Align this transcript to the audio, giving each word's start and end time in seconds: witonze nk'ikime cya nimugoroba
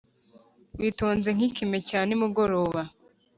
witonze 0.79 1.29
nk'ikime 1.35 1.77
cya 1.89 2.01
nimugoroba 2.07 2.81